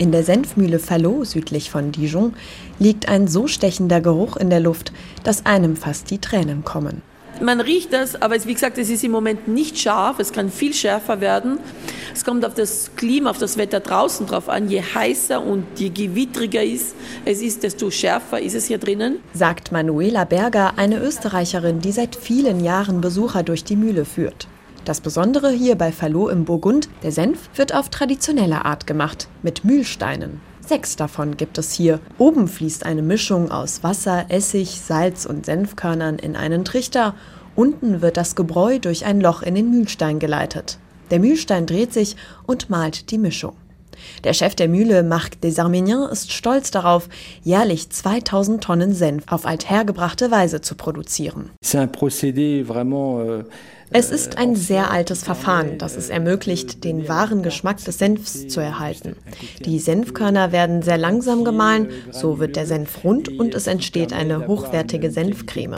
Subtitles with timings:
[0.00, 2.32] In der Senfmühle Fallot südlich von Dijon
[2.78, 4.92] liegt ein so stechender Geruch in der Luft,
[5.24, 7.02] dass einem fast die Tränen kommen.
[7.42, 10.50] Man riecht das, aber es, wie gesagt, es ist im Moment nicht scharf, es kann
[10.50, 11.58] viel schärfer werden.
[12.14, 14.70] Es kommt auf das Klima, auf das Wetter draußen drauf an.
[14.70, 16.94] Je heißer und je gewittriger ist,
[17.26, 19.18] es ist, desto schärfer ist es hier drinnen.
[19.34, 24.48] Sagt Manuela Berger, eine Österreicherin, die seit vielen Jahren Besucher durch die Mühle führt.
[24.90, 29.64] Das Besondere hier bei Fallot im Burgund, der Senf wird auf traditionelle Art gemacht, mit
[29.64, 30.40] Mühlsteinen.
[30.66, 32.00] Sechs davon gibt es hier.
[32.18, 37.14] Oben fließt eine Mischung aus Wasser, Essig, Salz und Senfkörnern in einen Trichter.
[37.54, 40.80] Unten wird das Gebräu durch ein Loch in den Mühlstein geleitet.
[41.12, 42.16] Der Mühlstein dreht sich
[42.48, 43.54] und malt die Mischung.
[44.24, 47.08] Der Chef der Mühle, Marc Desarméniens, ist stolz darauf,
[47.42, 51.50] jährlich 2000 Tonnen Senf auf althergebrachte Weise zu produzieren.
[51.62, 53.44] Euh,
[53.92, 58.60] es ist ein sehr altes Verfahren, das es ermöglicht, den wahren Geschmack des Senfs zu
[58.60, 59.16] erhalten.
[59.64, 64.46] Die Senfkörner werden sehr langsam gemahlen, so wird der Senf rund und es entsteht eine
[64.46, 65.74] hochwertige Senfcreme.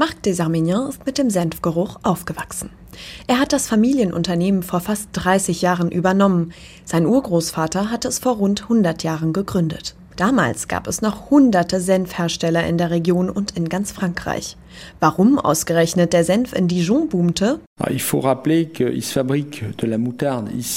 [0.00, 2.70] Marc Desarméniens ist mit dem Senfgeruch aufgewachsen.
[3.26, 6.54] Er hat das Familienunternehmen vor fast 30 Jahren übernommen.
[6.86, 9.94] Sein Urgroßvater hatte es vor rund 100 Jahren gegründet.
[10.16, 14.56] Damals gab es noch hunderte Senfhersteller in der Region und in ganz Frankreich.
[15.00, 17.60] Warum ausgerechnet der Senf in Dijon boomte?
[17.78, 17.90] Ah,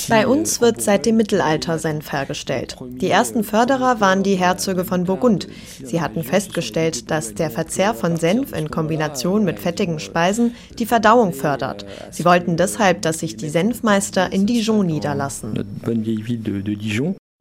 [0.09, 2.77] Bei uns wird seit dem Mittelalter Senf hergestellt.
[2.81, 5.47] Die ersten Förderer waren die Herzöge von Burgund.
[5.83, 11.33] Sie hatten festgestellt, dass der Verzehr von Senf in Kombination mit fettigen Speisen die Verdauung
[11.33, 11.85] fördert.
[12.11, 15.53] Sie wollten deshalb, dass sich die Senfmeister in Dijon niederlassen.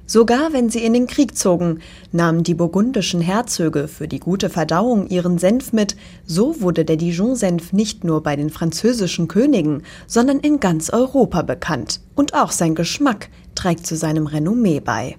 [0.06, 1.78] Sogar wenn sie in den Krieg zogen,
[2.10, 7.72] nahmen die burgundischen Herzöge für die gute Verdauung ihren Senf mit, so wurde der Dijon-Senf
[7.72, 12.00] nicht nur bei den französischen Königen, sondern in ganz Europa bekannt.
[12.14, 15.16] Und auch sein Geschmack trägt zu seinem Renommee bei.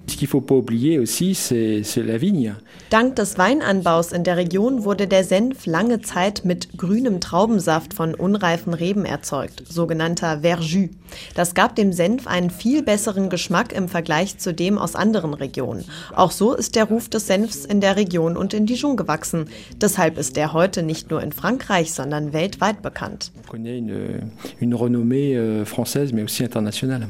[2.90, 8.14] Dank des Weinanbaus in der Region wurde der Senf lange Zeit mit grünem Traubensaft von
[8.14, 10.90] unreifen Reben erzeugt, sogenannter Verjus.
[11.34, 15.84] Das gab dem Senf einen viel besseren Geschmack im Vergleich zu dem aus anderen Regionen.
[16.14, 19.46] Auch so ist der Ruf des Senfs in der Region und in Dijon gewachsen.
[19.80, 23.32] Deshalb ist er heute nicht nur in Frankreich, sondern weltweit bekannt.
[23.52, 27.08] Une, une renommée euh, française, mais aussi internationale.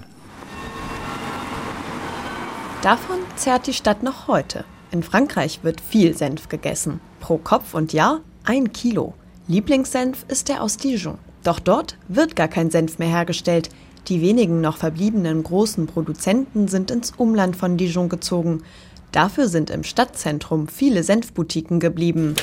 [2.85, 4.67] Davon zehrt die Stadt noch heute.
[4.91, 7.01] In Frankreich wird viel Senf gegessen.
[7.19, 9.15] Pro Kopf und Jahr ein Kilo.
[9.49, 11.17] Lieblingssenf ist der aus Dijon.
[11.45, 13.71] Doch dort wird gar kein Senf mehr hergestellt.
[14.09, 18.63] Die wenigen noch verbliebenen großen Produzenten sind ins Umland von Dijon gezogen.
[19.13, 22.35] Dafür sind im Stadtzentrum viele Senfboutiquen geblieben.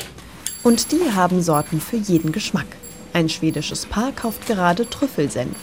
[0.64, 2.66] Und die haben Sorten für jeden Geschmack.
[3.14, 5.56] Ein schwedisches Paar kauft gerade Trüffelsenf.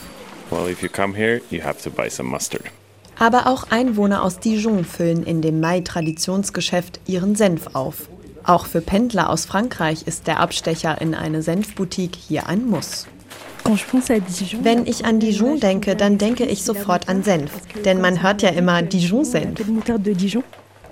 [0.51, 2.71] Well, if you come here, you have to buy some mustard.
[3.19, 8.09] Aber auch Einwohner aus Dijon füllen in dem Mai-Traditionsgeschäft ihren Senf auf.
[8.45, 13.07] Auch für Pendler aus Frankreich ist der Abstecher in eine Senfboutique hier ein Muss.
[14.63, 17.51] Wenn ich an Dijon denke, dann denke ich sofort an Senf.
[17.85, 19.61] Denn man hört ja immer Dijon-Senf.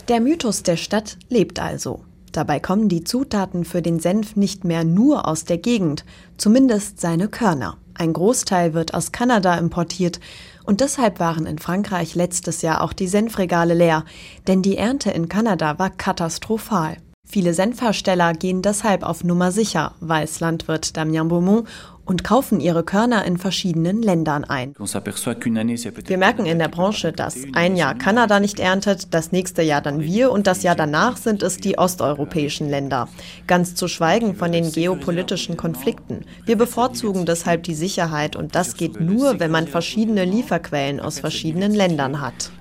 [0.09, 2.01] Der Mythos der Stadt lebt also.
[2.33, 6.05] Dabei kommen die Zutaten für den Senf nicht mehr nur aus der Gegend,
[6.37, 7.79] zumindest seine Körner.
[7.99, 10.21] Ein Großteil wird aus Kanada importiert
[10.65, 14.05] und deshalb waren in Frankreich letztes Jahr auch die Senfregale leer,
[14.47, 16.99] denn die Ernte in Kanada war katastrophal.
[17.29, 21.67] Viele Senfhersteller gehen deshalb auf Nummer sicher, weiß Landwirt Damien Beaumont
[22.05, 24.75] und kaufen ihre Körner in verschiedenen Ländern ein.
[24.79, 30.03] Wir merken in der Branche, dass ein Jahr Kanada nicht erntet, das nächste Jahr dann
[30.03, 33.09] wir und das Jahr danach sind es die osteuropäischen Länder.
[33.49, 36.25] Ganz zu schweigen von den geopolitischen Konflikten.
[36.45, 41.75] Wir bevorzugen deshalb die Sicherheit und das geht nur, wenn man verschiedene Lieferquellen aus verschiedenen
[41.75, 42.53] Ländern hat.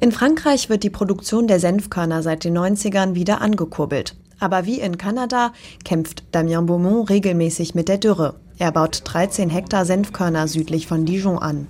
[0.00, 4.14] In Frankreich wird die Produktion der Senfkörner seit den 90ern wieder angekurbelt.
[4.38, 5.52] Aber wie in Kanada
[5.84, 8.34] kämpft Damien Beaumont regelmäßig mit der Dürre.
[8.58, 11.66] Er baut 13 Hektar Senfkörner südlich von Dijon an.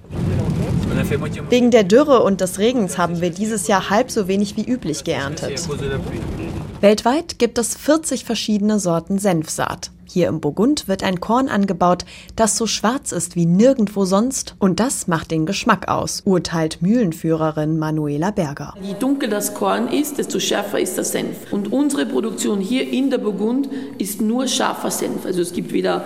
[1.49, 5.05] Wegen der Dürre und des Regens haben wir dieses Jahr halb so wenig wie üblich
[5.05, 5.67] geerntet.
[6.81, 9.91] Weltweit gibt es 40 verschiedene Sorten Senfsaat.
[10.09, 12.05] Hier im Burgund wird ein Korn angebaut,
[12.37, 17.79] das so schwarz ist wie nirgendwo sonst und das macht den Geschmack aus, urteilt Mühlenführerin
[17.79, 18.75] Manuela Berger.
[18.81, 21.53] Je dunkel das Korn ist, desto schärfer ist der Senf.
[21.53, 23.69] Und unsere Produktion hier in der Burgund
[23.99, 25.27] ist nur scharfer Senf.
[25.27, 26.05] Also es gibt weder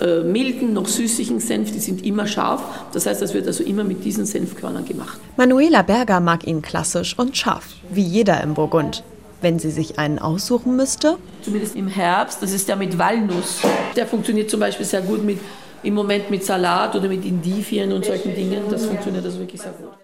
[0.00, 2.62] äh, milden noch süßlichen Senf, die sind immer scharf.
[2.92, 5.18] Das heißt, das wird also immer mit diesen Senfkörnern gemacht.
[5.36, 9.02] Manuela Berger mag ihn klassisch und scharf, wie jeder im Burgund.
[9.40, 11.16] Wenn sie sich einen aussuchen müsste?
[11.42, 13.60] Zumindest im Herbst, das ist der mit Walnuss.
[13.94, 15.38] Der funktioniert zum Beispiel sehr gut mit,
[15.82, 18.62] im Moment mit Salat oder mit Indifien und solchen Dingen.
[18.70, 19.98] Das funktioniert also wirklich sehr gut.